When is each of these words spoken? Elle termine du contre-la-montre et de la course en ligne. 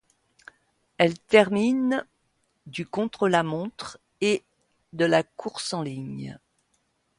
Elle 0.97 1.19
termine 1.19 2.07
du 2.65 2.87
contre-la-montre 2.87 3.99
et 4.19 4.41
de 4.93 5.05
la 5.05 5.21
course 5.21 5.73
en 5.73 5.83
ligne. 5.83 6.39